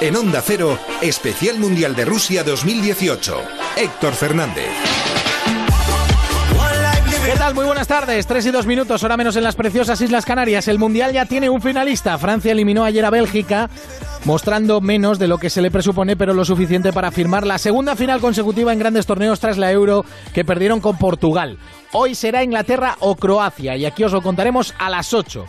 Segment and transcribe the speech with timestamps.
[0.00, 3.36] En Onda Cero, Especial Mundial de Rusia 2018.
[3.76, 4.70] Héctor Fernández.
[7.24, 7.54] ¿Qué tal?
[7.54, 8.26] Muy buenas tardes.
[8.26, 10.66] Tres y dos minutos, hora menos en las preciosas Islas Canarias.
[10.66, 12.18] El Mundial ya tiene un finalista.
[12.18, 13.70] Francia eliminó ayer a Bélgica,
[14.24, 17.96] mostrando menos de lo que se le presupone, pero lo suficiente para firmar la segunda
[17.96, 21.58] final consecutiva en grandes torneos tras la Euro que perdieron con Portugal.
[21.92, 25.44] Hoy será Inglaterra o Croacia y aquí os lo contaremos a las 8.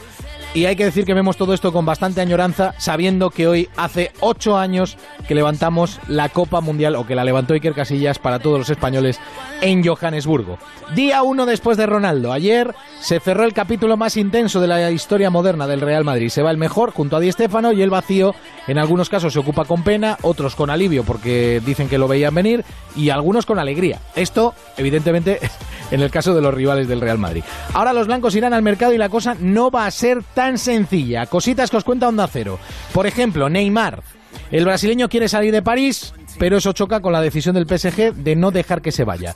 [0.56, 4.12] Y hay que decir que vemos todo esto con bastante añoranza, sabiendo que hoy hace
[4.20, 8.60] ocho años que levantamos la Copa Mundial, o que la levantó Iker Casillas para todos
[8.60, 9.20] los españoles
[9.62, 10.60] en Johannesburgo.
[10.94, 12.32] Día uno después de Ronaldo.
[12.32, 16.30] Ayer se cerró el capítulo más intenso de la historia moderna del Real Madrid.
[16.30, 18.36] Se va el mejor junto a Di Stéfano y el vacío,
[18.68, 22.36] en algunos casos se ocupa con pena, otros con alivio porque dicen que lo veían
[22.36, 22.64] venir
[22.96, 24.00] y algunos con alegría.
[24.16, 25.40] Esto, evidentemente,
[25.94, 27.44] en el caso de los rivales del Real Madrid.
[27.74, 31.28] Ahora los blancos irán al mercado y la cosa no va a ser tan sencilla.
[31.28, 32.58] Cositas que os cuenta Onda Cero.
[32.92, 34.02] Por ejemplo, Neymar.
[34.50, 38.36] El brasileño quiere salir de París, pero eso choca con la decisión del PSG de
[38.36, 39.34] no dejar que se vaya.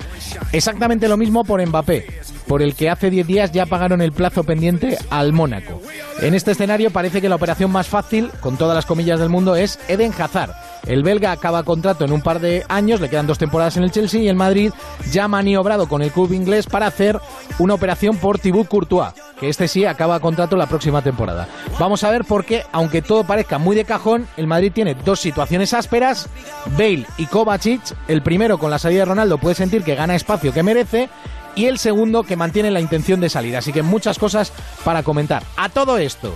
[0.52, 2.08] Exactamente lo mismo por Mbappé,
[2.48, 5.82] por el que hace 10 días ya pagaron el plazo pendiente al Mónaco.
[6.22, 9.56] En este escenario parece que la operación más fácil, con todas las comillas del mundo,
[9.56, 10.52] es Eden Hazard.
[10.88, 13.92] El belga acaba contrato en un par de años, le quedan dos temporadas en el
[13.92, 14.72] Chelsea y el Madrid
[15.12, 17.20] ya ha maniobrado con el club inglés para hacer
[17.60, 21.48] una operación por Thibaut Courtois, que este sí acaba contrato la próxima temporada.
[21.78, 25.20] Vamos a ver por qué, aunque todo parezca muy de cajón, el Madrid tiene dos
[25.20, 26.30] situaciones ásperas,
[26.78, 30.54] Bale y Kovacic, el primero con la salida de Ronaldo puede sentir que gana espacio
[30.54, 31.10] que merece,
[31.58, 33.58] y el segundo que mantiene la intención de salir.
[33.58, 34.54] Así que muchas cosas
[34.86, 35.44] para comentar.
[35.58, 36.34] A todo esto,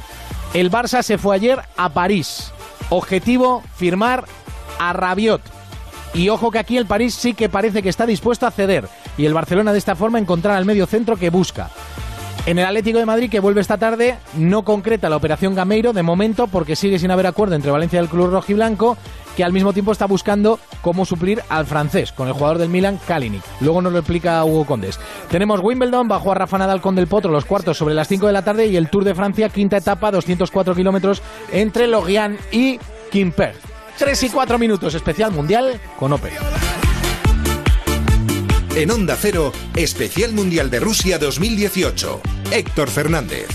[0.53, 2.51] el Barça se fue ayer a París.
[2.89, 4.25] Objetivo, firmar
[4.79, 5.41] a Rabiot.
[6.15, 8.89] Y ojo que aquí el París sí que parece que está dispuesto a ceder.
[9.17, 11.69] Y el Barcelona de esta forma encontrar al medio centro que busca.
[12.47, 16.01] En el Atlético de Madrid, que vuelve esta tarde, no concreta la operación Gameiro de
[16.01, 18.97] momento porque sigue sin haber acuerdo entre Valencia y el Club Rojiblanco,
[19.35, 22.99] que al mismo tiempo está buscando cómo suplir al francés con el jugador del Milan,
[23.07, 23.43] Kalinic.
[23.59, 24.99] Luego nos lo explica Hugo Condes.
[25.29, 28.33] Tenemos Wimbledon bajo a Rafa Nadal con Del Potro los cuartos sobre las 5 de
[28.33, 31.21] la tarde y el Tour de Francia, quinta etapa, 204 kilómetros
[31.51, 32.79] entre Logian y
[33.11, 33.55] Quimper.
[33.97, 36.33] 3 y 4 minutos, especial mundial con Opel.
[38.75, 42.21] En Onda Cero, Especial Mundial de Rusia 2018.
[42.51, 43.47] Héctor Fernández.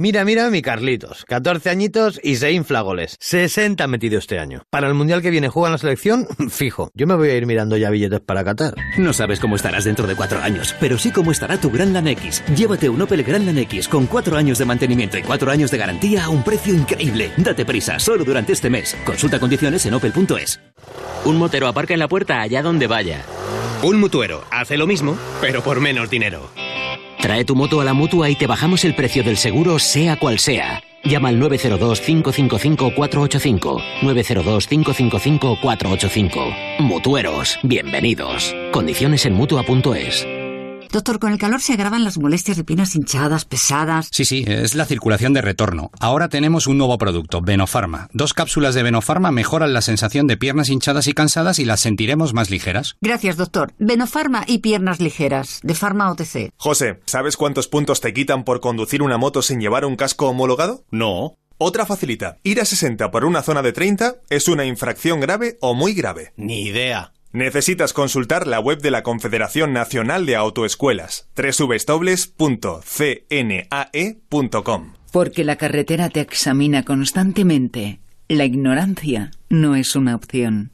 [0.00, 1.26] Mira, mira mi Carlitos.
[1.26, 3.18] 14 añitos y se infla goles.
[3.20, 4.62] 60 metido este año.
[4.70, 6.90] Para el mundial que viene juega en la selección, fijo.
[6.94, 8.72] Yo me voy a ir mirando ya billetes para Qatar.
[8.96, 12.42] No sabes cómo estarás dentro de cuatro años, pero sí cómo estará tu Grandland X.
[12.56, 16.24] Llévate un Opel Grandland X con cuatro años de mantenimiento y cuatro años de garantía
[16.24, 17.30] a un precio increíble.
[17.36, 18.96] Date prisa, solo durante este mes.
[19.04, 20.60] Consulta condiciones en opel.es.
[21.26, 23.22] Un motero aparca en la puerta allá donde vaya.
[23.82, 26.48] Un mutuero hace lo mismo, pero por menos dinero.
[27.20, 30.38] Trae tu moto a la mutua y te bajamos el precio del seguro, sea cual
[30.38, 30.82] sea.
[31.04, 33.82] Llama al 902-555-485.
[34.00, 36.78] 902-555-485.
[36.78, 38.56] Mutueros, bienvenidos.
[38.72, 40.26] Condiciones en mutua.es.
[40.92, 44.08] Doctor, con el calor se agravan las molestias de piernas hinchadas, pesadas.
[44.10, 45.92] Sí, sí, es la circulación de retorno.
[46.00, 48.08] Ahora tenemos un nuevo producto, Venofarma.
[48.12, 52.34] Dos cápsulas de Venofarma mejoran la sensación de piernas hinchadas y cansadas y las sentiremos
[52.34, 52.96] más ligeras.
[53.00, 53.72] Gracias, doctor.
[53.78, 56.50] Venofarma y piernas ligeras, de Farma OTC.
[56.56, 60.84] José, ¿sabes cuántos puntos te quitan por conducir una moto sin llevar un casco homologado?
[60.90, 61.36] No.
[61.58, 62.38] Otra facilita.
[62.42, 66.32] Ir a 60 por una zona de 30 es una infracción grave o muy grave.
[66.36, 67.12] Ni idea.
[67.32, 72.12] Necesitas consultar la web de la Confederación Nacional de Autoescuelas, www.cnae.com.
[75.12, 78.00] Porque la carretera te examina constantemente.
[78.28, 80.72] La ignorancia no es una opción.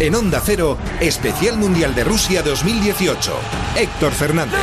[0.00, 3.32] En Onda Cero, Especial Mundial de Rusia 2018.
[3.76, 4.58] Héctor Fernández.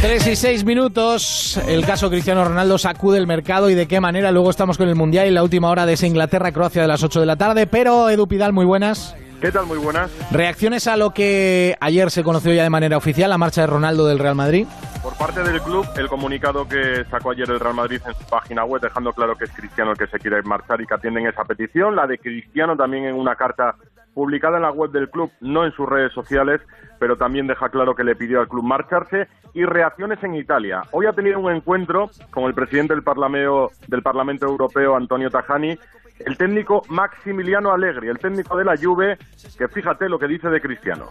[0.00, 1.60] 3 y 6 minutos.
[1.66, 4.30] El caso Cristiano Ronaldo sacude el mercado y de qué manera.
[4.30, 7.26] Luego estamos con el Mundial y la última hora de Inglaterra-Croacia de las 8 de
[7.26, 7.66] la tarde.
[7.66, 9.16] Pero Edu Pidal, muy buenas.
[9.40, 9.66] ¿Qué tal?
[9.66, 10.10] Muy buenas.
[10.30, 14.06] ¿Reacciones a lo que ayer se conoció ya de manera oficial, la marcha de Ronaldo
[14.06, 14.68] del Real Madrid?
[15.02, 18.64] Por parte del club, el comunicado que sacó ayer el Real Madrid en su página
[18.64, 21.44] web, dejando claro que es Cristiano el que se quiere marchar y que atienden esa
[21.44, 21.96] petición.
[21.96, 23.74] La de Cristiano también en una carta
[24.18, 26.60] publicada en la web del club, no en sus redes sociales,
[26.98, 29.28] pero también deja claro que le pidió al club marcharse.
[29.54, 30.82] Y reacciones en Italia.
[30.90, 35.78] Hoy ha tenido un encuentro con el presidente del Parlamento, del Parlamento Europeo, Antonio Tajani,
[36.18, 39.18] el técnico Maximiliano Allegri, el técnico de la Juve,
[39.56, 41.06] que fíjate lo que dice de Cristiano.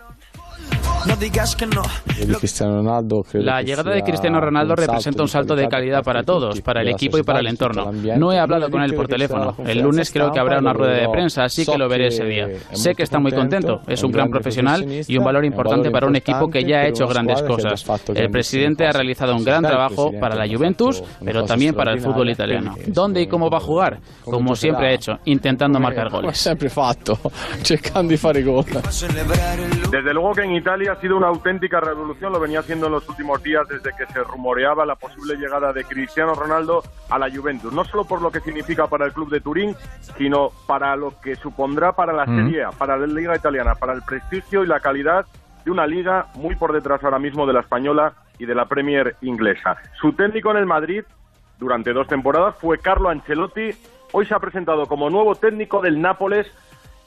[3.33, 7.17] La llegada de Cristiano Ronaldo representa un salto de calidad para todos, para el equipo
[7.17, 7.91] y para el entorno.
[8.17, 9.55] No he hablado con él por teléfono.
[9.65, 12.47] El lunes creo que habrá una rueda de prensa, así que lo veré ese día.
[12.71, 16.15] Sé que está muy contento, es un gran profesional y un valor importante para un
[16.15, 17.85] equipo que ya ha hecho grandes cosas.
[18.13, 22.29] El presidente ha realizado un gran trabajo para la Juventus, pero también para el fútbol
[22.29, 22.75] italiano.
[22.87, 23.99] ¿Dónde y cómo va a jugar?
[24.23, 26.37] Como siempre ha hecho, intentando marcar goles.
[29.91, 33.07] Desde luego que en Italia ha sido una auténtica revolución, lo venía haciendo en los
[33.09, 37.73] últimos días desde que se rumoreaba la posible llegada de Cristiano Ronaldo a la Juventus,
[37.73, 39.75] no solo por lo que significa para el club de Turín,
[40.17, 44.01] sino para lo que supondrá para la Serie A, para la Liga Italiana, para el
[44.03, 45.25] prestigio y la calidad
[45.65, 49.17] de una liga muy por detrás ahora mismo de la española y de la Premier
[49.21, 49.77] inglesa.
[49.99, 51.03] Su técnico en el Madrid
[51.59, 53.71] durante dos temporadas fue Carlo Ancelotti,
[54.13, 56.47] hoy se ha presentado como nuevo técnico del Nápoles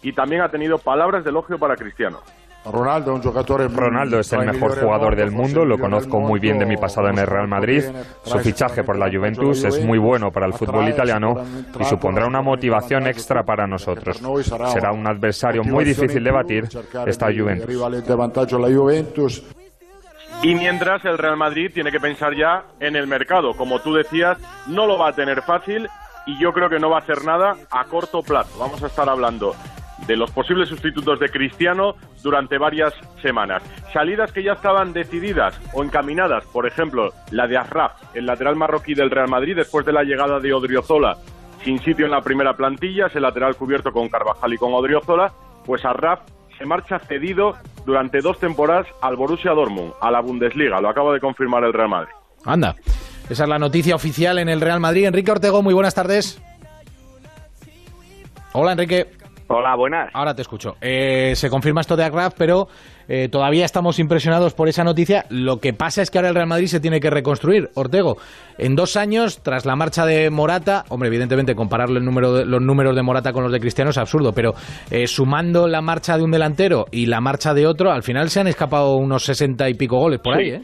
[0.03, 2.21] y también ha tenido palabras de elogio para Cristiano.
[2.65, 7.19] Ronaldo es el mejor jugador del mundo, lo conozco muy bien de mi pasado en
[7.19, 7.85] el Real Madrid.
[8.23, 11.35] Su fichaje por la Juventus es muy bueno para el fútbol italiano
[11.79, 14.21] y supondrá una motivación extra para nosotros.
[14.73, 16.69] Será un adversario muy difícil de batir
[17.07, 17.73] esta Juventus.
[20.43, 23.53] Y mientras el Real Madrid tiene que pensar ya en el mercado.
[23.55, 25.89] Como tú decías, no lo va a tener fácil
[26.27, 28.59] y yo creo que no va a hacer nada a corto plazo.
[28.59, 29.55] Vamos a estar hablando
[30.07, 33.63] de los posibles sustitutos de Cristiano durante varias semanas.
[33.93, 38.95] Salidas que ya estaban decididas o encaminadas, por ejemplo, la de Asraf, el lateral marroquí
[38.95, 41.17] del Real Madrid, después de la llegada de Odriozola,
[41.65, 45.33] sin sitio en la primera plantilla, ese lateral cubierto con Carvajal y con Odriozola,
[45.65, 46.21] pues Asraf
[46.57, 47.57] se marcha cedido
[47.87, 51.89] durante dos temporadas al Borussia Dortmund, a la Bundesliga, lo acaba de confirmar el Real
[51.89, 52.13] Madrid.
[52.45, 52.75] Anda,
[53.29, 55.07] esa es la noticia oficial en el Real Madrid.
[55.07, 56.41] Enrique Ortego, muy buenas tardes.
[58.53, 59.07] Hola, Enrique.
[59.53, 60.11] Hola, buenas.
[60.15, 60.77] Ahora te escucho.
[60.81, 62.69] Eh, se confirma esto de Agraf, pero
[63.09, 65.25] eh, todavía estamos impresionados por esa noticia.
[65.29, 67.69] Lo que pasa es que ahora el Real Madrid se tiene que reconstruir.
[67.75, 68.15] Ortego,
[68.59, 72.63] en dos años, tras la marcha de Morata, hombre, evidentemente compararlo el número de, los
[72.63, 74.53] números de Morata con los de Cristiano es absurdo, pero
[74.89, 78.39] eh, sumando la marcha de un delantero y la marcha de otro, al final se
[78.39, 80.63] han escapado unos sesenta y pico goles por ahí, ¿eh?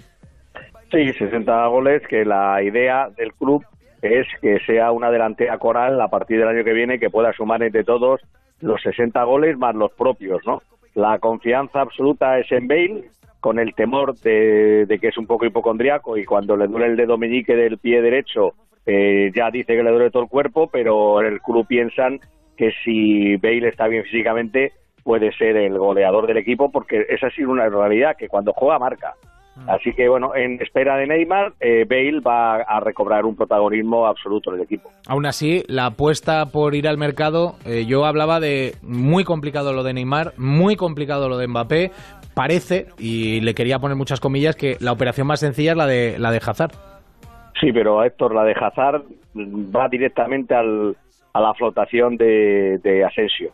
[0.92, 3.64] Sí, 60 goles, que la idea del club
[4.00, 7.64] es que sea una delantera coral a partir del año que viene que pueda sumar
[7.64, 8.20] entre todos
[8.60, 10.62] los 60 goles más los propios, ¿no?
[10.94, 13.10] La confianza absoluta es en Bale,
[13.40, 17.16] con el temor de, que es un poco hipocondriaco y cuando le duele el dedo
[17.16, 18.54] meñique del pie derecho
[18.86, 22.18] eh, ya dice que le duele todo el cuerpo, pero en el club piensan
[22.56, 24.72] que si Bale está bien físicamente
[25.04, 28.78] puede ser el goleador del equipo porque esa ha sido una realidad que cuando juega
[28.78, 29.14] marca.
[29.56, 29.70] Mm.
[29.70, 34.50] Así que bueno, en espera de Neymar, eh, Bale va a recobrar un protagonismo absoluto
[34.50, 34.90] en el equipo.
[35.08, 39.82] Aún así, la apuesta por ir al mercado, eh, yo hablaba de muy complicado lo
[39.82, 41.90] de Neymar, muy complicado lo de Mbappé.
[42.34, 46.18] Parece, y le quería poner muchas comillas, que la operación más sencilla es la de,
[46.18, 46.72] la de Hazard.
[47.58, 49.04] Sí, pero Héctor, la de Hazard
[49.34, 50.94] va directamente al,
[51.32, 53.52] a la flotación de, de Asensio.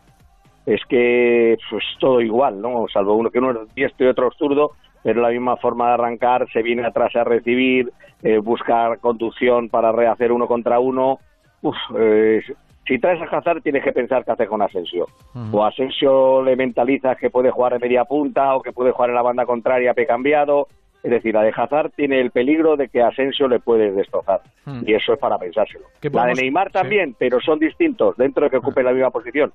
[0.65, 2.85] Es que pues todo igual, ¿no?
[2.91, 4.71] Salvo uno que uno es diestro y otro es zurdo,
[5.03, 7.91] pero la misma forma de arrancar, se viene atrás a recibir,
[8.23, 11.19] eh, buscar conducción para rehacer uno contra uno.
[11.61, 12.41] Uf, eh,
[12.87, 15.07] si traes a Hazard tienes que pensar qué hacer con Asensio.
[15.51, 19.15] O Asensio le mentaliza que puede jugar en media punta o que puede jugar en
[19.15, 20.67] la banda contraria pe cambiado.
[21.01, 24.41] Es decir, la de Hazard tiene el peligro de que Asensio le puede destrozar.
[24.85, 25.85] Y eso es para pensárselo.
[26.01, 29.51] La de Neymar también, pero son distintos dentro de que ocupe la misma posición.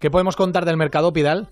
[0.00, 1.48] ¿Qué podemos contar del mercado, Pidal?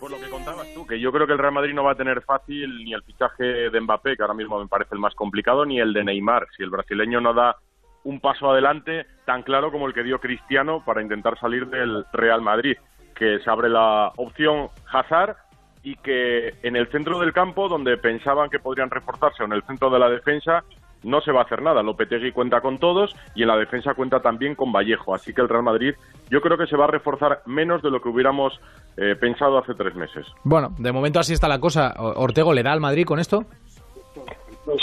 [0.00, 1.96] Por lo que contabas tú, que yo creo que el Real Madrid no va a
[1.96, 5.66] tener fácil ni el fichaje de Mbappé, que ahora mismo me parece el más complicado,
[5.66, 6.46] ni el de Neymar.
[6.56, 7.56] Si el brasileño no da
[8.04, 12.40] un paso adelante tan claro como el que dio Cristiano para intentar salir del Real
[12.40, 12.78] Madrid,
[13.14, 15.36] que se abre la opción Hazard
[15.82, 19.62] y que en el centro del campo, donde pensaban que podrían reforzarse, o en el
[19.64, 20.64] centro de la defensa,
[21.02, 21.82] no se va a hacer nada.
[21.82, 25.14] Lopetegui cuenta con todos y en la defensa cuenta también con Vallejo.
[25.14, 25.94] Así que el Real Madrid
[26.30, 28.60] yo creo que se va a reforzar menos de lo que hubiéramos
[28.96, 30.26] eh, pensado hace tres meses.
[30.44, 31.94] Bueno, de momento así está la cosa.
[31.98, 33.44] Ortego, ¿le da al Madrid con esto?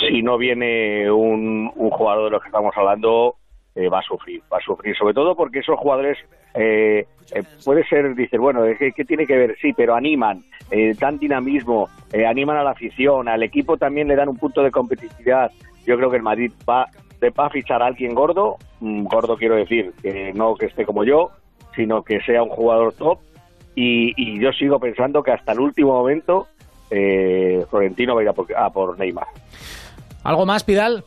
[0.07, 3.36] Si no viene un, jugador de los que estamos hablando,
[3.75, 4.41] eh, va a sufrir.
[4.51, 6.17] Va a sufrir, sobre todo porque esos jugadores
[6.55, 7.05] eh,
[7.63, 9.55] puede ser, dice, bueno, ¿qué, ¿qué, tiene que ver?
[9.62, 10.43] Sí, pero animan,
[11.00, 11.88] dan dinamismo,
[12.27, 15.51] animan a la afición, al equipo también le dan un punto de competitividad
[15.88, 16.88] yo creo que el Madrid va,
[17.22, 21.03] va a fichar a alguien gordo, mm, gordo quiero decir, que no que esté como
[21.03, 21.32] yo,
[21.75, 23.20] sino que sea un jugador top.
[23.74, 26.48] Y, yo sigo pensando que hasta el último momento
[26.89, 29.27] eh, Florentino va a ir a por, Neymar.
[30.24, 31.03] ¿Algo más, Pidal?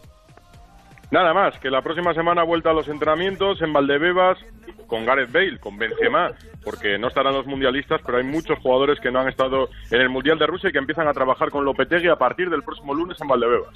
[1.11, 4.39] Nada más, que la próxima semana vuelta a los entrenamientos en Valdebebas
[4.87, 6.31] con Gareth Bale, con Benzema,
[6.65, 10.09] porque no estarán los mundialistas, pero hay muchos jugadores que no han estado en el
[10.09, 13.17] Mundial de Rusia y que empiezan a trabajar con Lopetegui a partir del próximo lunes
[13.21, 13.69] en Valdebebas.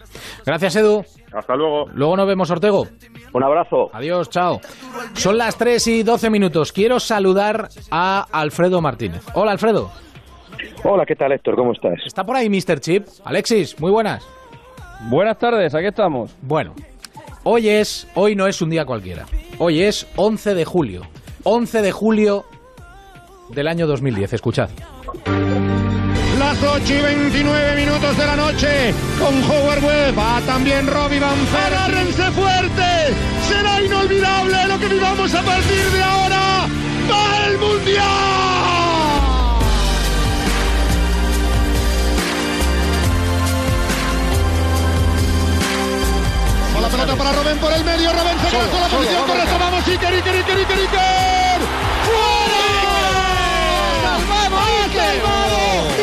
[0.45, 1.05] Gracias, Edu.
[1.33, 1.88] Hasta luego.
[1.95, 2.87] Luego nos vemos, Ortego.
[3.33, 3.91] Un abrazo.
[3.93, 4.61] Adiós, chao.
[5.14, 6.73] Son las 3 y 12 minutos.
[6.73, 9.25] Quiero saludar a Alfredo Martínez.
[9.35, 9.91] Hola, Alfredo.
[10.85, 11.57] Hola, ¿qué tal, Héctor?
[11.57, 11.95] ¿Cómo estás?
[12.05, 12.81] ¿Está por ahí Mr.
[12.81, 13.07] Chip?
[13.25, 14.26] Alexis, muy buenas.
[15.09, 16.37] Buenas tardes, aquí estamos.
[16.43, 16.75] Bueno,
[17.45, 19.27] hoy es, hoy no es un día cualquiera.
[19.59, 21.03] Hoy es 11 de julio.
[21.45, 22.45] 11 de julio
[23.51, 24.33] del año 2010.
[24.33, 24.71] Escuchad.
[26.39, 30.19] Las 8 y 29 minutos de la noche con Howard Webb.
[30.19, 31.75] Va también Robbie Van Fer.
[31.75, 33.15] Agárrense fuerte.
[33.49, 36.67] Será inolvidable lo que vivamos a partir de ahora.
[37.11, 38.74] ¡Va el Mundial!
[47.25, 48.12] Para Robén por el medio.
[48.12, 49.57] Robén se queda con la posición correcta.
[49.59, 51.61] Vamos, Iker, Iker, Iker, Iker, Iker.
[52.04, 52.66] ¡Fuera!
[54.02, 55.23] ¡Salvamos, Iker!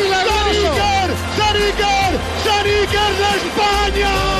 [0.02, 0.32] ¡Milagro!
[0.50, 1.08] Iker!
[1.36, 2.12] ¡Ser Iker!
[2.42, 4.31] ¡Ser Iker de España!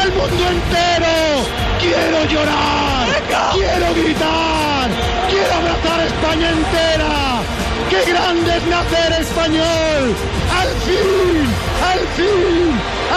[0.00, 1.14] Al mundo entero.
[1.80, 3.06] Quiero llorar,
[3.54, 4.88] quiero gritar,
[5.30, 7.28] quiero abrazar a España entera.
[7.90, 10.14] ¡Qué grande es nacer español!
[10.60, 11.46] ¡Al fin!
[11.90, 12.68] ¡Al fin!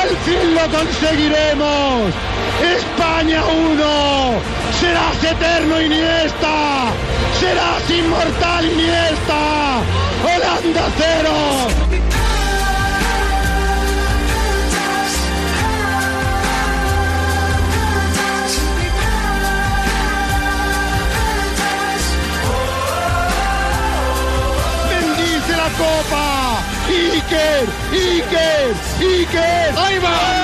[0.01, 2.13] ¡Al fin lo conseguiremos!
[2.61, 3.83] España 1,
[4.79, 6.93] serás eterno Iniesta,
[7.39, 9.81] serás inmortal Iniesta,
[10.23, 12.40] Holanda 0.
[25.77, 26.59] Copa.
[26.87, 29.73] Iker, Iker, Iker.
[29.77, 30.41] Ahí va.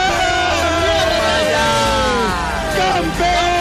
[2.78, 3.57] ¡Campeones!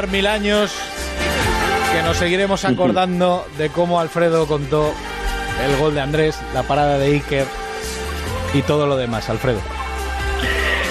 [0.00, 0.74] Pasar mil años
[1.92, 4.92] que nos seguiremos acordando de cómo Alfredo contó
[5.62, 7.46] el gol de Andrés, la parada de Iker
[8.54, 9.58] y todo lo demás, Alfredo.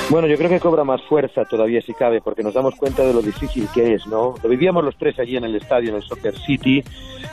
[0.10, 3.14] Bueno, yo creo que cobra más fuerza todavía si cabe, porque nos damos cuenta de
[3.14, 4.36] lo difícil que es, ¿no?
[4.44, 6.84] Lo vivíamos los tres allí en el estadio, en el Soccer City,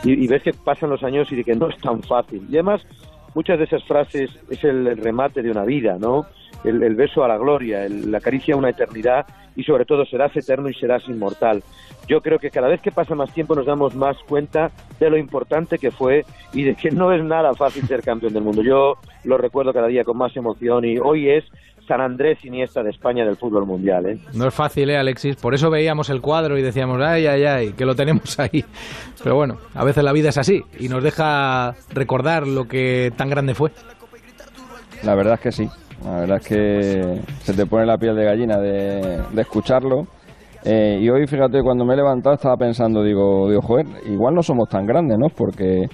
[0.03, 2.47] y, ves que pasan los años y de que no es tan fácil.
[2.49, 2.83] Y además,
[3.35, 6.27] muchas de esas frases es el remate de una vida, ¿no?
[6.65, 10.69] El, beso a la gloria, la caricia a una eternidad y sobre todo serás eterno
[10.69, 11.63] y serás inmortal.
[12.09, 14.71] Yo creo que cada vez que pasa más tiempo nos damos más cuenta
[15.01, 18.45] de lo importante que fue y de que no es nada fácil ser campeón del
[18.45, 18.63] mundo.
[18.63, 18.95] Yo
[19.25, 21.45] lo recuerdo cada día con más emoción y hoy es
[21.87, 24.07] San Andrés Iniesta de España del fútbol mundial.
[24.07, 24.19] ¿eh?
[24.35, 25.37] No es fácil, ¿eh, Alexis?
[25.37, 28.65] Por eso veíamos el cuadro y decíamos, ay, ay, ay, que lo tenemos ahí.
[29.23, 33.31] Pero bueno, a veces la vida es así y nos deja recordar lo que tan
[33.31, 33.71] grande fue.
[35.03, 35.69] La verdad es que sí.
[36.05, 40.05] La verdad es que se te pone la piel de gallina de, escucharlo.
[40.65, 44.43] Eh, y hoy, fíjate, cuando me he levantado estaba pensando, digo, digo, joder, igual no
[44.43, 45.29] somos tan grandes, ¿no?
[45.29, 45.87] Porque,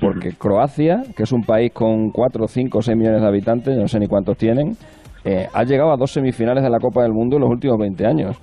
[0.00, 3.98] porque Croacia, que es un país con 4, 5, 6 millones de habitantes, no sé
[4.00, 4.76] ni cuántos tienen,
[5.24, 8.06] eh, ha llegado a dos semifinales de la Copa del Mundo en los últimos 20
[8.06, 8.36] años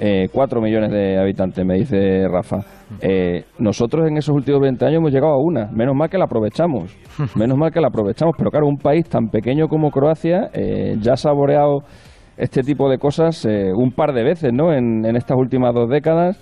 [0.00, 2.58] eh, 4 millones de habitantes, me dice Rafa.
[3.00, 6.24] Eh, nosotros en esos últimos 20 años hemos llegado a una, menos mal que la
[6.24, 6.96] aprovechamos,
[7.36, 11.14] menos mal que la aprovechamos, pero claro, un país tan pequeño como Croacia eh, ya
[11.14, 11.80] ha saboreado
[12.36, 14.72] este tipo de cosas eh, un par de veces, ¿no?
[14.72, 16.40] En, en, estas últimas dos décadas.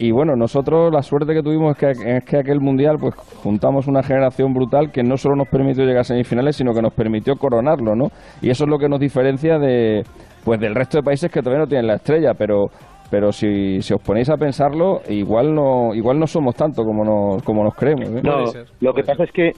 [0.00, 3.88] Y bueno, nosotros la suerte que tuvimos es que, es que aquel mundial, pues juntamos
[3.88, 7.34] una generación brutal que no solo nos permitió llegar a semifinales, sino que nos permitió
[7.34, 8.08] coronarlo, ¿no?
[8.40, 10.04] Y eso es lo que nos diferencia de,
[10.48, 12.70] pues del resto de países que todavía no tienen la estrella, pero
[13.10, 17.42] pero si, si os ponéis a pensarlo, igual no igual no somos tanto como nos,
[17.42, 18.08] como nos creemos.
[18.08, 18.22] ¿eh?
[18.22, 18.44] No,
[18.80, 19.52] lo que pasa es que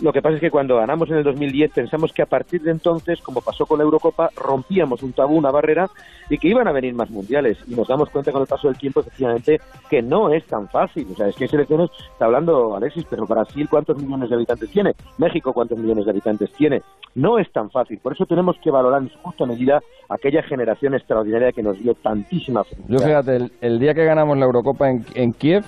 [0.00, 2.70] lo que pasa es que cuando ganamos en el 2010 pensamos que a partir de
[2.70, 5.88] entonces, como pasó con la Eurocopa, rompíamos un tabú, una barrera
[6.28, 7.58] y que iban a venir más mundiales.
[7.66, 11.06] Y nos damos cuenta con el paso del tiempo, efectivamente, que no es tan fácil.
[11.12, 14.70] O sea, es que hay selecciones, está hablando Alexis, pero Brasil, ¿cuántos millones de habitantes
[14.70, 14.92] tiene?
[15.18, 16.82] México, ¿cuántos millones de habitantes tiene?
[17.14, 20.94] No es tan fácil, por eso tenemos que valorar en su justa medida aquella generación
[20.94, 22.88] extraordinaria que nos dio tantísima felicidad.
[22.88, 25.64] Yo fíjate, el, día que ganamos la Eurocopa en, en Kiev,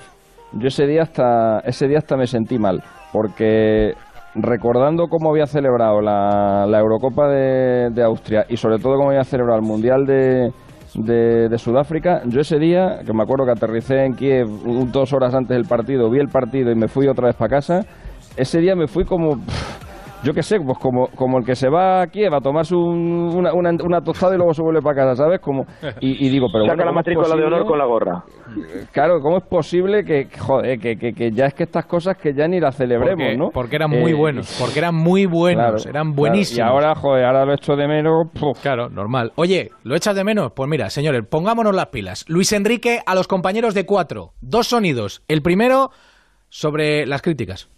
[0.59, 2.83] yo ese día hasta ese día hasta me sentí mal,
[3.13, 3.95] porque
[4.35, 9.67] recordando cómo había celebrado la, Eurocopa de, Austria y sobre todo cómo había celebrado el
[9.67, 10.51] Mundial de,
[10.95, 14.49] de, Sudáfrica, yo ese día, que me acuerdo que aterricé en Kiev
[14.93, 17.81] dos horas antes del partido, vi el partido y me fui otra vez para casa,
[18.37, 19.37] ese día me fui como
[20.25, 23.53] yo qué sé, pues como, como el que se va a Kiev a tomarse una,
[23.53, 25.41] una, tostada y luego se vuelve para casa, ¿sabes?
[25.41, 25.67] Como,
[26.01, 28.25] y, digo, pero Saca la matrícula de honor con la gorra.
[28.93, 32.49] Claro, ¿cómo es posible que, joder, que, que, ya es que estas cosas que ya
[32.49, 33.51] ni las celebremos, ¿no?
[33.51, 36.59] Porque eran muy eh, buenos, porque eran muy buenos, eran buenísimos.
[36.59, 38.29] y ahora, joder, ahora lo echo de menos.
[38.63, 39.33] Claro, normal.
[39.37, 40.53] Oye, ¿lo echas de menos?
[40.53, 42.25] Pues mira, señores, pongámonos las pilas.
[42.29, 44.33] Luis Enrique a los compañeros de cuatro.
[44.41, 45.23] Dos sonidos.
[45.29, 45.91] El primero
[46.49, 47.69] sobre las críticas.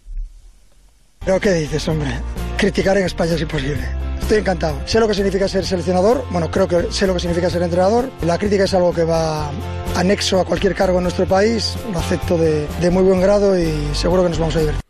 [1.27, 2.09] ¿Pero qué dices, hombre?
[2.57, 3.85] Criticar en España es imposible.
[4.17, 4.79] Estoy encantado.
[4.85, 8.09] Sé lo que significa ser seleccionador, bueno, creo que sé lo que significa ser entrenador.
[8.25, 9.51] La crítica es algo que va
[9.97, 14.23] anexo a cualquier cargo en nuestro país, lo acepto de, muy buen grado y seguro
[14.23, 14.81] que nos vamos a divertir.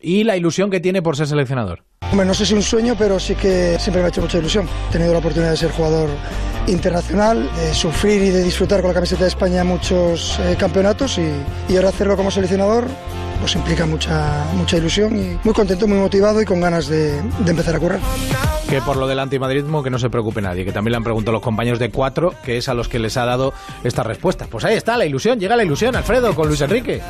[0.00, 1.84] ¿Y la ilusión que tiene por ser seleccionador?
[2.10, 4.66] Hombre, no sé si un sueño, pero sí que siempre me ha hecho mucha ilusión.
[4.88, 6.08] He tenido la oportunidad de ser jugador
[6.68, 11.28] internacional, de sufrir y de disfrutar con la camiseta de España muchos eh, campeonatos y,
[11.70, 12.86] y ahora hacerlo como seleccionador
[13.42, 17.74] pues implica mucha, mucha ilusión y muy contento, muy motivado y con ganas de, empezar
[17.74, 17.98] a correr.
[18.70, 21.32] Que por lo del antimadridismo que no se preocupe nadie, que también le han preguntado
[21.32, 24.46] los compañeros de cuatro, que es a los que les ha dado esta respuesta.
[24.48, 27.02] Pues ahí está la ilusión, llega la ilusión, Alfredo, con Luis Enrique.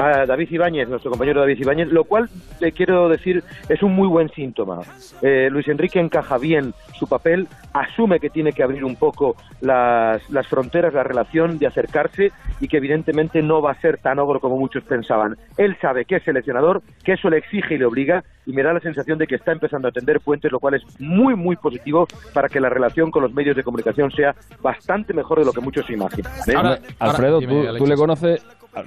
[0.00, 2.28] A David Ibáñez, nuestro compañero David Ibáñez, lo cual
[2.60, 4.80] le quiero decir es un muy buen síntoma.
[5.20, 10.28] Eh, Luis Enrique encaja bien su papel, asume que tiene que abrir un poco las,
[10.30, 14.40] las fronteras, la relación de acercarse y que evidentemente no va a ser tan ogro
[14.40, 15.36] como muchos pensaban.
[15.56, 18.72] Él sabe que es seleccionador, que eso le exige y le obliga, y me da
[18.72, 22.06] la sensación de que está empezando a tender puentes, lo cual es muy, muy positivo
[22.34, 25.60] para que la relación con los medios de comunicación sea bastante mejor de lo que
[25.60, 26.32] muchos se imaginan.
[26.48, 26.78] ¿eh?
[26.98, 28.44] Alfredo, tú, le conoces,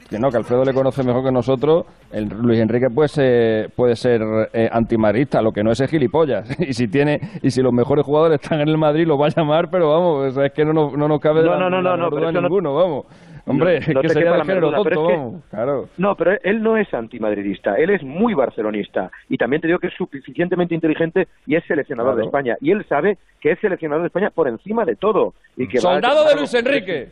[0.10, 3.96] que no, que Alfredo le conoce mejor que nosotros, el Luis Enrique puede ser, puede
[3.96, 4.22] ser
[4.54, 6.60] eh, antimarista, lo que no es es gilipollas.
[6.60, 9.30] y si tiene y si los mejores jugadores están en el Madrid, lo va a
[9.30, 12.74] llamar, pero vamos, es que no, no, nos cabe no, no, no, no, no, ninguno,
[12.74, 13.06] vamos.
[13.48, 15.90] Hombre, no, que sería de género tonto, claro.
[15.98, 19.12] No, pero él no es antimadridista, él es muy barcelonista.
[19.30, 22.58] Y también te digo que es suficientemente inteligente y es seleccionador de España.
[22.60, 25.34] Y él sabe que es seleccionador de España por encima de todo.
[25.56, 27.10] Y que ¡Soldado de Luis Enrique!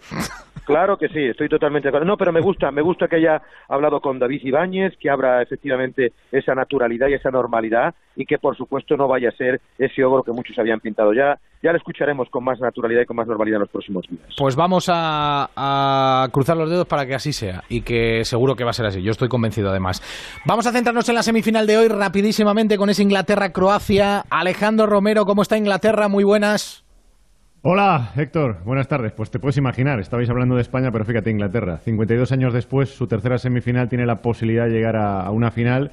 [0.65, 2.07] Claro que sí, estoy totalmente de acuerdo.
[2.07, 6.13] No, pero me gusta, me gusta que haya hablado con David Ibáñez, que abra efectivamente
[6.31, 10.23] esa naturalidad y esa normalidad y que por supuesto no vaya a ser ese ogro
[10.23, 11.39] que muchos habían pintado ya.
[11.61, 14.35] Ya lo escucharemos con más naturalidad y con más normalidad en los próximos días.
[14.37, 18.71] Pues vamos a, cruzar los dedos para que así sea y que seguro que va
[18.71, 19.01] a ser así.
[19.01, 20.01] Yo estoy convencido además.
[20.45, 24.25] Vamos a centrarnos en la semifinal de hoy rapidísimamente con ese Inglaterra-Croacia.
[24.29, 26.07] Alejandro Romero, ¿cómo está Inglaterra?
[26.07, 26.83] Muy buenas.
[27.61, 28.57] Hola, Héctor.
[28.65, 29.13] Buenas tardes.
[29.13, 31.77] Pues te puedes imaginar, estabais hablando de España, pero fíjate, Inglaterra.
[31.77, 35.91] 52 años después, su tercera semifinal tiene la posibilidad de llegar a una final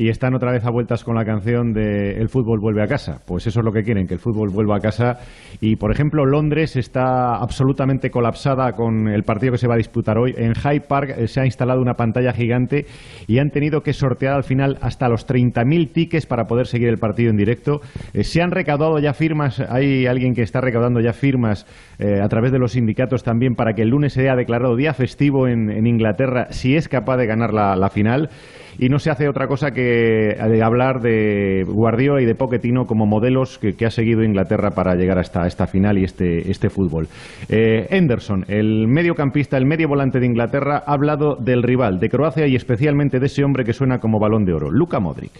[0.00, 3.20] y están otra vez a vueltas con la canción de El fútbol vuelve a casa.
[3.26, 5.18] Pues eso es lo que quieren, que el fútbol vuelva a casa.
[5.60, 10.16] Y, por ejemplo, Londres está absolutamente colapsada con el partido que se va a disputar
[10.16, 10.32] hoy.
[10.38, 12.86] En Hyde Park eh, se ha instalado una pantalla gigante
[13.26, 16.96] y han tenido que sortear al final hasta los 30.000 tickets para poder seguir el
[16.96, 17.82] partido en directo.
[18.14, 21.66] Eh, se han recaudado ya firmas, hay alguien que está recaudando ya firmas
[21.98, 25.46] eh, a través de los sindicatos también para que el lunes sea declarado día festivo
[25.46, 28.30] en, Inglaterra si es capaz de ganar la final
[28.80, 33.04] y no se hace otra cosa que eh, hablar de Guardiola y de Pochettino como
[33.04, 37.06] modelos que, ha seguido Inglaterra para llegar hasta esta final y este, este fútbol.
[37.50, 42.46] Eh, Henderson, el mediocampista, el medio volante de Inglaterra, ha hablado del rival, de Croacia
[42.46, 45.32] y especialmente de ese hombre que suena como balón de oro, Luka Modric.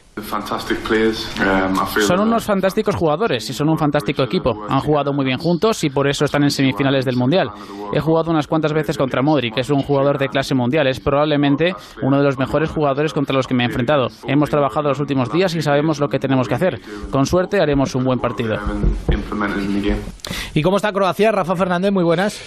[2.00, 4.66] Son unos fantásticos jugadores y son un fantástico equipo.
[4.68, 7.48] Han jugado muy bien juntos y por eso están en semifinales del Mundial.
[7.94, 11.00] He jugado unas cuantas veces contra Modric, que es un jugador de clase mundial, es
[11.00, 11.72] probablemente
[12.02, 14.08] uno de los mejores jugadores contra los que me he enfrentado.
[14.26, 16.80] Hemos trabajado los últimos días y sabemos lo que tenemos que hacer.
[17.10, 18.58] Con suerte haremos un buen partido.
[20.54, 21.32] ¿Y cómo está Croacia?
[21.32, 22.40] Rafa Fernández, muy buenas.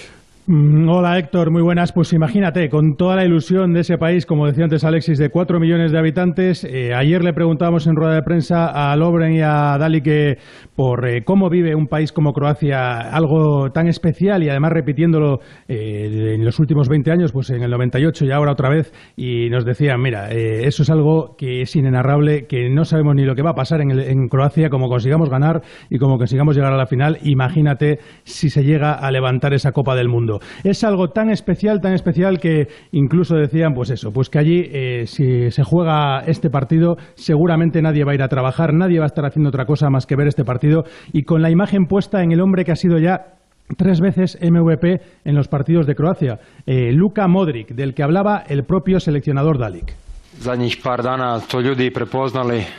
[0.45, 1.93] Mm, hola Héctor, muy buenas.
[1.93, 5.57] Pues imagínate, con toda la ilusión de ese país, como decía antes Alexis, de cuatro
[5.57, 9.77] millones de habitantes, eh, ayer le preguntábamos en rueda de prensa a Lobren y a
[9.77, 10.37] Dali que
[10.75, 16.33] por eh, cómo vive un país como Croacia algo tan especial y además repitiéndolo eh,
[16.35, 19.63] en los últimos 20 años, pues en el 98 y ahora otra vez, y nos
[19.63, 23.51] decían, mira, eso es algo que es inenarrable, que no sabemos ni lo que va
[23.51, 27.19] a pasar en, en Croacia, como consigamos ganar y como consigamos llegar a la final,
[27.23, 30.32] imagínate si se llega a levantar esa Copa del Mundo.
[30.63, 35.03] Es algo tan especial, tan especial que incluso decían, pues eso, pues que allí eh,
[35.05, 39.07] si se juega este partido, seguramente nadie va a ir a trabajar, nadie va a
[39.07, 42.31] estar haciendo otra cosa más que ver este partido y con la imagen puesta en
[42.31, 43.35] el hombre que ha sido ya
[43.77, 48.63] tres veces MVP en los partidos de Croacia, eh, Luka Modric, del que hablaba el
[48.63, 50.02] propio seleccionador Dalik.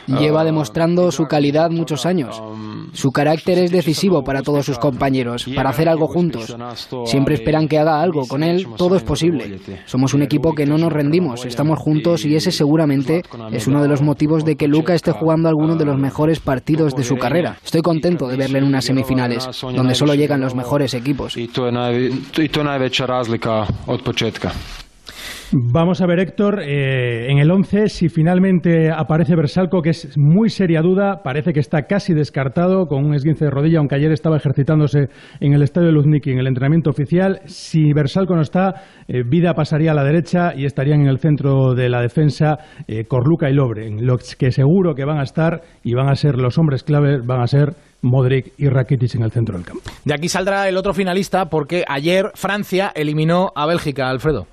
[0.07, 2.41] Lleva demostrando su calidad muchos años.
[2.93, 6.55] Su carácter es decisivo para todos sus compañeros, para hacer algo juntos.
[7.05, 8.27] Siempre esperan que haga algo.
[8.27, 9.59] Con él todo es posible.
[9.85, 13.87] Somos un equipo que no nos rendimos, estamos juntos y ese seguramente es uno de
[13.87, 17.57] los motivos de que Luca esté jugando algunos de los mejores partidos de su carrera.
[17.63, 21.35] Estoy contento de verle en unas semifinales, donde solo llegan los mejores equipos.
[25.57, 30.49] Vamos a ver, Héctor, eh, en el 11, si finalmente aparece Bersalco, que es muy
[30.49, 34.35] seria duda, parece que está casi descartado con un esguince de rodilla, aunque ayer estaba
[34.35, 35.07] ejercitándose
[35.39, 37.39] en el estadio de Luzniki en el entrenamiento oficial.
[37.45, 41.73] Si Bersalco no está, eh, Vida pasaría a la derecha y estarían en el centro
[41.73, 45.93] de la defensa eh, Corluca y Lobre, los que seguro que van a estar y
[45.93, 47.69] van a ser los hombres claves, van a ser
[48.01, 49.83] Modric y Rakitic en el centro del campo.
[50.03, 54.47] De aquí saldrá el otro finalista porque ayer Francia eliminó a Bélgica, Alfredo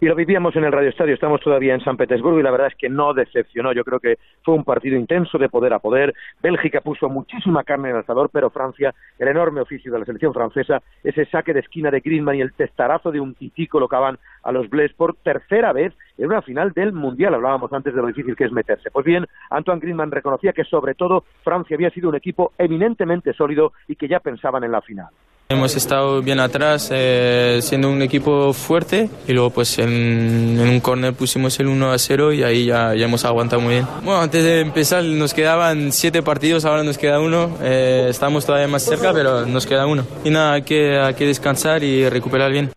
[0.00, 2.68] y lo vivíamos en el Radio Estadio, estamos todavía en San Petersburgo y la verdad
[2.68, 6.14] es que no decepcionó, yo creo que fue un partido intenso de poder a poder,
[6.42, 10.34] Bélgica puso muchísima carne en el asador, pero Francia, el enorme oficio de la selección
[10.34, 14.52] francesa, ese saque de esquina de Griezmann y el testarazo de un tití colocaban a
[14.52, 18.36] los Bles por tercera vez en una final del Mundial, hablábamos antes de lo difícil
[18.36, 18.90] que es meterse.
[18.90, 23.72] Pues bien, Antoine Griezmann reconocía que sobre todo Francia había sido un equipo eminentemente sólido
[23.88, 25.08] y que ya pensaban en la final.
[25.48, 31.14] Hemos estado bien atrás, eh, siendo un equipo fuerte y luego pues en, un corner
[31.14, 33.86] pusimos el 1 a 0 y ahí ya, ya, hemos aguantado muy bien.
[34.02, 37.56] Bueno, antes de empezar nos quedaban siete partidos, ahora nos queda uno.
[37.62, 40.04] Eh, estamos todavía más cerca, pero nos queda uno.
[40.24, 42.75] Y nada, hay que, hay que descansar y recuperar bien.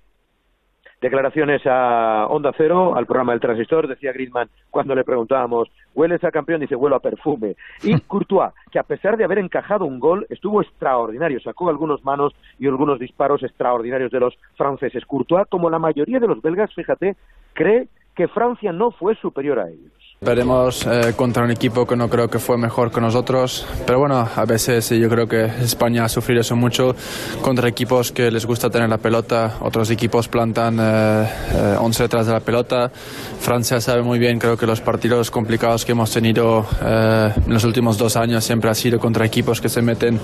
[1.02, 6.32] Declaraciones a Onda Cero, al programa del Transistor, decía Griezmann cuando le preguntábamos, ¿hueles a
[6.32, 6.60] campeón?
[6.60, 7.56] Dice, huelo a perfume.
[7.84, 12.34] Y Courtois, que a pesar de haber encajado un gol, estuvo extraordinario, sacó algunos manos
[12.60, 15.06] y algunos disparos extraordinarios de los franceses.
[15.06, 17.16] Courtois, como la mayoría de los belgas, fíjate,
[17.54, 20.09] cree que Francia no fue superior a ellos.
[20.22, 24.28] Veremos eh, contra un equipo que no creo que fue mejor que nosotros, pero bueno,
[24.36, 26.94] a veces yo creo que España ha sufrido eso mucho
[27.42, 32.28] contra equipos que les gusta tener la pelota, otros equipos plantan 11 eh, eh, detrás
[32.28, 32.92] de la pelota.
[33.40, 37.98] Francia sabe muy bien, creo que los partidos complicados que hemos tenido en los últimos
[37.98, 40.20] dos años siempre ha sido contra equipos que se meten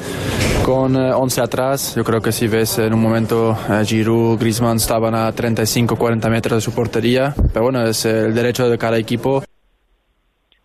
[0.65, 1.95] con 11 atrás.
[1.95, 6.61] Yo creo que si ves en un momento Giroud, Griezmann estaban a 35-40 metros de
[6.61, 9.41] su portería, pero bueno, es el derecho de cada equipo.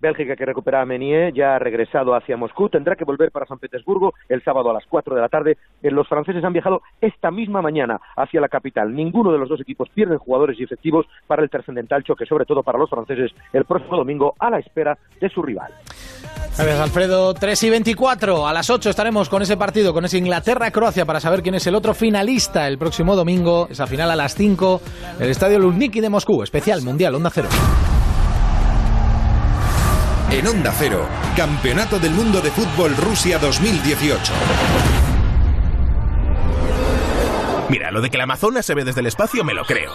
[0.00, 3.58] Bélgica que recupera a Menier, ya ha regresado hacia Moscú, tendrá que volver para San
[3.58, 5.58] Petersburgo el sábado a las 4 de la tarde.
[5.82, 8.94] Eh, los franceses han viajado esta misma mañana hacia la capital.
[8.94, 12.62] Ninguno de los dos equipos pierde jugadores y efectivos para el trascendental choque, sobre todo
[12.62, 15.72] para los franceses, el próximo domingo a la espera de su rival.
[16.56, 17.34] Gracias, Alfredo.
[17.34, 18.46] 3 y 24.
[18.46, 21.74] A las 8 estaremos con ese partido, con ese Inglaterra-Croacia, para saber quién es el
[21.74, 23.68] otro finalista el próximo domingo.
[23.70, 24.80] Esa final a las 5,
[25.20, 26.42] el Estadio Luzhniki de Moscú.
[26.42, 27.48] Especial Mundial Onda Cero.
[30.32, 34.32] En Onda Cero, Campeonato del Mundo de Fútbol Rusia 2018.
[37.68, 39.92] Mira, lo de que la Amazonas se ve desde el espacio me lo creo.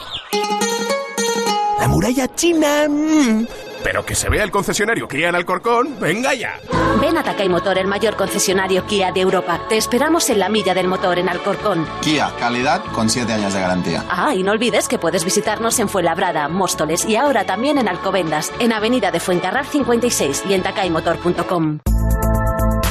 [1.79, 2.87] La muralla china...
[2.89, 3.45] Mm.
[3.85, 6.59] Pero que se vea el concesionario Kia en Alcorcón, venga ya.
[6.99, 9.61] Ven a Takay Motor, el mayor concesionario Kia de Europa.
[9.69, 11.85] Te esperamos en la milla del motor en Alcorcón.
[12.01, 14.03] Kia, calidad con 7 años de garantía.
[14.09, 18.51] Ah, y no olvides que puedes visitarnos en Fuenlabrada, Móstoles y ahora también en Alcobendas,
[18.57, 21.77] en Avenida de Fuencarral 56 y en takaymotor.com.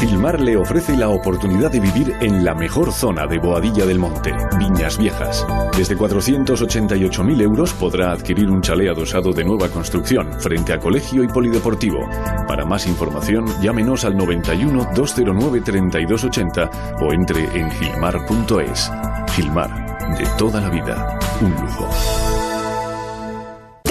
[0.06, 4.34] Filmar le ofrece la oportunidad de vivir en la mejor zona de Boadilla del Monte,
[4.58, 5.46] Viñas Viejas.
[5.74, 11.28] Desde 488.000 euros podrá adquirir un chalet adosado de nueva construcción frente a colegio y
[11.28, 12.06] polideportivo.
[12.46, 18.92] Para más información, llámenos al 91 209 3280 o entre en gilmar.es.
[19.34, 21.88] Gilmar, de toda la vida, un lujo.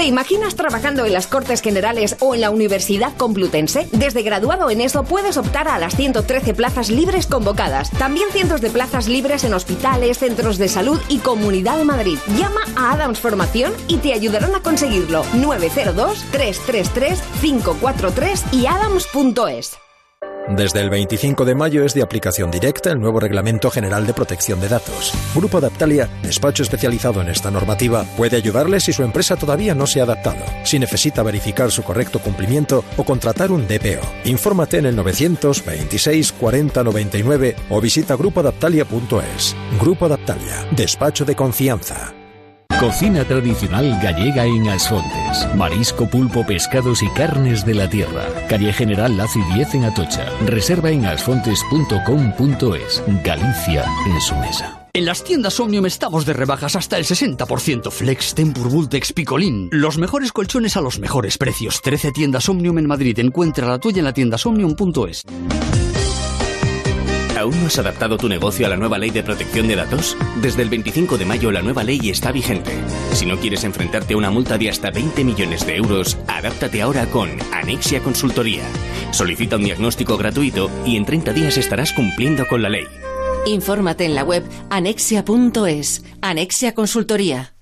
[0.03, 3.87] ¿Te imaginas trabajando en las Cortes Generales o en la Universidad Complutense?
[3.93, 7.89] Desde graduado en eso puedes optar a las 113 plazas libres convocadas.
[7.91, 12.17] También cientos de plazas libres en hospitales, centros de salud y Comunidad de Madrid.
[12.37, 15.23] Llama a Adams Formación y te ayudarán a conseguirlo.
[15.35, 19.77] 902 333 543 y adams.es.
[20.49, 24.59] Desde el 25 de mayo es de aplicación directa el nuevo Reglamento General de Protección
[24.59, 25.13] de Datos.
[25.33, 30.01] Grupo Adaptalia, despacho especializado en esta normativa, puede ayudarle si su empresa todavía no se
[30.01, 34.01] ha adaptado, si necesita verificar su correcto cumplimiento o contratar un DPO.
[34.25, 39.55] Infórmate en el 926 40 99 o visita grupoadaptalia.es.
[39.79, 42.13] Grupo Adaptalia, despacho de confianza.
[42.79, 45.47] Cocina tradicional gallega en Asfontes.
[45.55, 48.25] Marisco, pulpo, pescados y carnes de la tierra.
[48.49, 50.25] Calle General Laci 10 en Atocha.
[50.45, 53.03] Reserva en asfontes.com.es.
[53.23, 54.79] Galicia en su mesa.
[54.93, 57.89] En las tiendas Omnium estamos de rebajas hasta el 60%.
[57.89, 59.69] Flex, Tempur, Vultex, Picolín.
[59.71, 61.81] Los mejores colchones a los mejores precios.
[61.81, 63.17] 13 tiendas Omnium en Madrid.
[63.19, 65.23] Encuentra la tuya en la tienda somnium.es.
[67.43, 70.15] ¿Aún no has adaptado tu negocio a la nueva ley de protección de datos?
[70.41, 72.71] Desde el 25 de mayo la nueva ley está vigente.
[73.11, 77.05] Si no quieres enfrentarte a una multa de hasta 20 millones de euros, adáptate ahora
[77.07, 78.63] con Anexia Consultoría.
[79.11, 82.85] Solicita un diagnóstico gratuito y en 30 días estarás cumpliendo con la ley.
[83.45, 86.05] Infórmate en la web anexia.es.
[86.21, 87.53] Anexia Consultoría.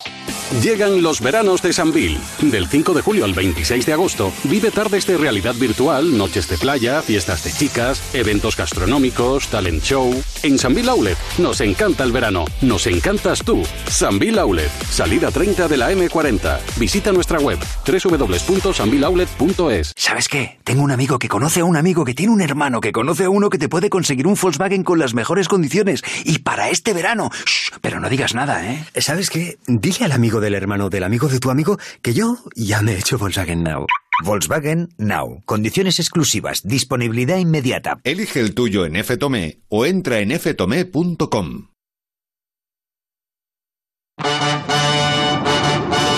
[0.59, 2.19] Llegan los veranos de Sanville.
[2.41, 6.57] Del 5 de julio al 26 de agosto, vive tardes de realidad virtual, noches de
[6.57, 10.13] playa, fiestas de chicas, eventos gastronómicos, talent show.
[10.43, 13.63] En Sanville Outlet nos encanta el verano, nos encantas tú.
[13.87, 16.59] Sanville Outlet, salida 30 de la M40.
[16.77, 19.93] Visita nuestra web www.sanvilloutlet.es.
[19.95, 20.59] ¿Sabes qué?
[20.65, 23.29] Tengo un amigo que conoce a un amigo que tiene un hermano que conoce a
[23.29, 27.29] uno que te puede conseguir un Volkswagen con las mejores condiciones y para este verano.
[27.45, 28.85] Shh, pero no digas nada, ¿eh?
[28.97, 29.57] ¿Sabes qué?
[29.65, 32.99] Dile al amigo del hermano del amigo de tu amigo que yo ya me he
[32.99, 33.85] hecho Volkswagen Now.
[34.23, 35.41] Volkswagen Now.
[35.45, 36.63] Condiciones exclusivas.
[36.63, 37.99] Disponibilidad inmediata.
[38.03, 41.69] Elige el tuyo en F-Tomé o entra en ftome.com.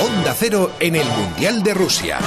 [0.02, 2.20] Onda Cero en el Mundial de Rusia.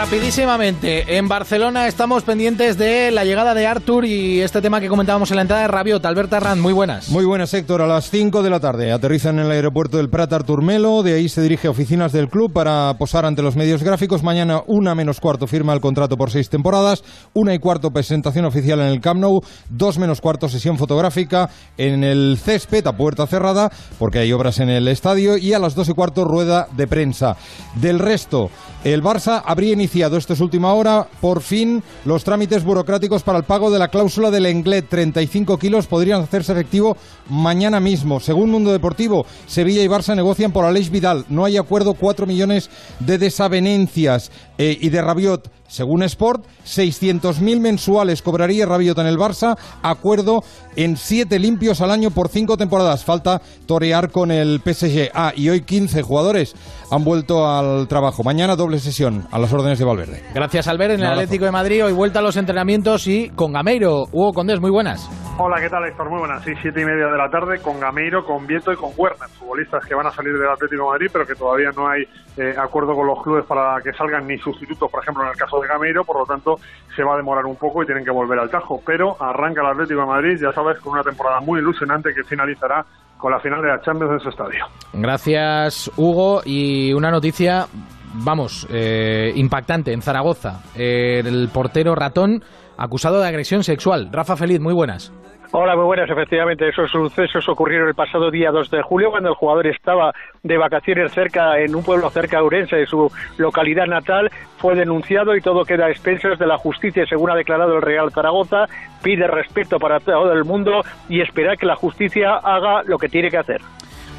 [0.00, 5.30] Rapidísimamente, en Barcelona estamos pendientes de la llegada de Artur y este tema que comentábamos
[5.30, 6.02] en la entrada de Rabiot.
[6.06, 7.10] Alberto Arrand, muy buenas.
[7.10, 7.82] Muy buenas, Héctor.
[7.82, 11.02] A las 5 de la tarde aterrizan en el aeropuerto del Prat Artur Melo.
[11.02, 14.22] De ahí se dirige a oficinas del club para posar ante los medios gráficos.
[14.22, 17.04] Mañana, una menos cuarto, firma el contrato por seis temporadas.
[17.34, 19.42] Una y cuarto, presentación oficial en el Camp Nou.
[19.68, 24.70] Dos menos cuarto, sesión fotográfica en el césped a puerta cerrada, porque hay obras en
[24.70, 25.36] el estadio.
[25.36, 27.36] Y a las dos y cuarto, rueda de prensa.
[27.74, 28.48] Del resto,
[28.82, 33.44] el Barça habría iniciado, esto es última hora, por fin los trámites burocráticos para el
[33.44, 34.88] pago de la cláusula del Englet.
[34.88, 36.96] 35 kilos podrían hacerse efectivo
[37.28, 38.20] mañana mismo.
[38.20, 41.24] Según Mundo Deportivo, Sevilla y Barça negocian por Aleix Vidal.
[41.28, 44.30] No hay acuerdo, 4 millones de desavenencias.
[44.58, 50.44] Eh, y de Rabiot, según Sport, 600.000 mensuales cobraría Rabiot en el Barça, acuerdo
[50.76, 53.04] en 7 limpios al año por 5 temporadas.
[53.04, 55.10] Falta torear con el PSG.
[55.14, 56.54] Ah, y hoy 15 jugadores
[56.90, 58.22] han vuelto al trabajo.
[58.22, 60.22] Mañana doble sesión a las órdenes de Valverde.
[60.34, 60.94] Gracias, Albert.
[60.94, 64.04] En el Atlético de Madrid, hoy vuelta a los entrenamientos y con Gameiro.
[64.12, 65.08] Hugo Condés, muy buenas.
[65.38, 66.10] Hola, ¿qué tal, Héctor?
[66.10, 66.44] Muy buenas.
[66.44, 69.84] Sí, siete y media de la tarde con Gameiro, con Vieto y con Werner, futbolistas
[69.86, 72.02] que van a salir del Atlético de Madrid, pero que todavía no hay
[72.36, 75.58] eh, acuerdo con los clubes para que salgan ni sustitutos, por ejemplo, en el caso
[75.60, 76.56] de Gameiro, por lo tanto,
[76.94, 78.80] se va a demorar un poco y tienen que volver al tajo.
[78.84, 82.84] Pero arranca el Atlético de Madrid, ya sabes, con una temporada muy ilusionante que finalizará
[83.16, 84.66] con la final de la Champions en su estadio.
[84.92, 86.42] Gracias, Hugo.
[86.44, 87.66] Y una noticia,
[88.14, 90.62] vamos, eh, impactante en Zaragoza.
[90.76, 92.42] el portero ratón
[92.76, 94.08] acusado de agresión sexual.
[94.10, 95.12] Rafa Feliz, muy buenas.
[95.52, 96.08] Hola, muy buenas.
[96.08, 100.12] Efectivamente, esos sucesos ocurrieron el pasado día 2 de julio, cuando el jugador estaba
[100.44, 104.30] de vacaciones cerca, en un pueblo cerca de Urense, de su localidad natal.
[104.58, 108.12] Fue denunciado y todo queda a expensas de la justicia, según ha declarado el Real
[108.12, 108.66] Zaragoza.
[109.02, 113.28] Pide respeto para todo el mundo y espera que la justicia haga lo que tiene
[113.28, 113.60] que hacer.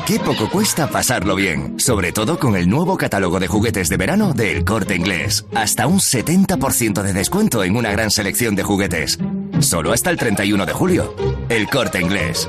[0.05, 4.33] Qué poco cuesta pasarlo bien, sobre todo con el nuevo catálogo de juguetes de verano
[4.33, 5.47] del Corte Inglés.
[5.55, 9.17] Hasta un 70% de descuento en una gran selección de juguetes.
[9.61, 11.15] Solo hasta el 31 de julio.
[11.49, 12.47] El Corte Inglés.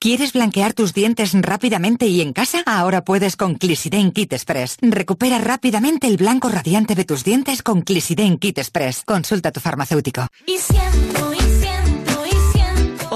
[0.00, 2.62] ¿Quieres blanquear tus dientes rápidamente y en casa?
[2.64, 4.78] Ahora puedes con Clisiden Kit Express.
[4.80, 9.02] Recupera rápidamente el blanco radiante de tus dientes con Clisiden Kit Express.
[9.04, 10.26] Consulta a tu farmacéutico.
[10.46, 11.61] Y siento, y siento, y siento.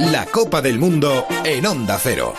[0.00, 2.32] La Copa del Mundo en Onda Cero.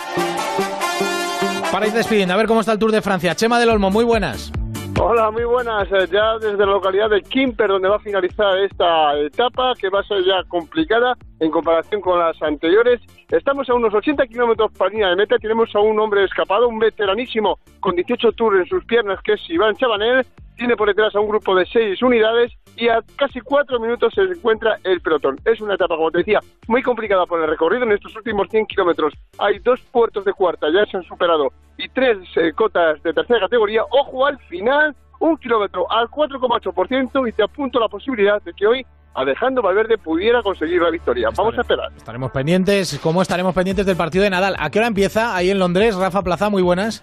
[1.70, 3.34] Para ir despidiendo, a ver cómo está el Tour de Francia.
[3.34, 4.50] Chema del Olmo, muy buenas.
[4.98, 5.86] Hola, muy buenas.
[5.92, 10.00] Eh, Ya desde la localidad de Quimper, donde va a finalizar esta etapa, que va
[10.00, 13.00] a ser ya complicada en comparación con las anteriores.
[13.30, 15.38] Estamos a unos 80 kilómetros para línea de meta.
[15.38, 19.50] Tenemos a un hombre escapado, un veteranísimo con 18 tours en sus piernas, que es
[19.50, 20.26] Iván Chabanel.
[20.56, 24.22] Tiene por detrás a un grupo de seis unidades y a casi cuatro minutos se
[24.22, 25.38] encuentra el pelotón.
[25.44, 27.84] Es una etapa, como te decía, muy complicada por el recorrido.
[27.84, 31.88] En estos últimos 100 kilómetros hay dos puertos de cuarta, ya se han superado, y
[31.88, 33.82] tres eh, cotas de tercera categoría.
[33.90, 38.86] Ojo al final, un kilómetro al 4,8% y te apunto la posibilidad de que hoy
[39.14, 41.28] Alejandro Valverde pudiera conseguir la victoria.
[41.36, 41.92] Vamos a esperar.
[41.96, 44.56] Estaremos pendientes, ¿cómo estaremos pendientes del partido de Nadal?
[44.58, 45.34] ¿A qué hora empieza?
[45.34, 47.02] Ahí en Londres, Rafa Plaza, muy buenas.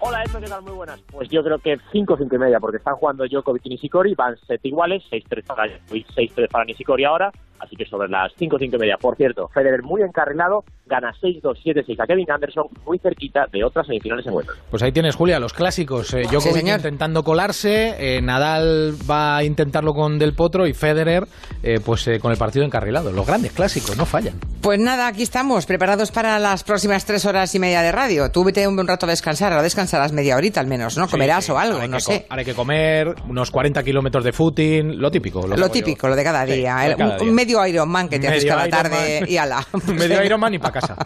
[0.00, 0.62] Hola, Esto, ¿qué tal?
[0.62, 1.00] Muy buenas.
[1.10, 4.36] Pues yo creo que 5 5 y media, porque están jugando Djokovic y Nishikori, van
[4.46, 8.76] set iguales, 6-3 para Djokovic, 6-3 para Nishikori ahora, así que sobre las 5 5
[8.76, 8.96] y media.
[9.00, 13.86] Por cierto, Federer muy encarrilado, gana 6-2, 7-6 a Kevin Anderson, muy cerquita de otras
[13.86, 14.62] semifinales en Wimbledon.
[14.70, 16.12] Pues ahí tienes, Julia, los clásicos.
[16.14, 21.24] Eh, Djokovic intentando colarse, eh, Nadal va a intentarlo con Del Potro y Federer
[21.62, 23.12] eh, pues eh, con el partido encarrilado.
[23.12, 24.34] Los grandes clásicos, no fallan.
[24.62, 28.30] Pues nada, aquí estamos, preparados para las próximas tres horas y media de radio.
[28.30, 31.06] Tú vete un, un rato a descansar, ahora descansarás media horita al menos, ¿no?
[31.06, 31.52] Sí, Comerás sí.
[31.52, 32.26] o algo, no que sé.
[32.28, 35.46] hay que comer, unos 40 kilómetros de footing, lo típico.
[35.46, 36.10] Lo típico, yo.
[36.10, 36.76] lo de cada Sí, día.
[36.76, 38.90] de un, un medio Ironman que te haces Medio cada Ironman.
[38.92, 39.66] tarde y ala.
[39.86, 40.96] Medio Ironman y para casa.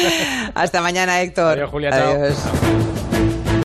[0.54, 1.54] Hasta mañana, Héctor.
[1.54, 2.12] Adiós, Julia, chao.
[2.12, 3.07] Adiós.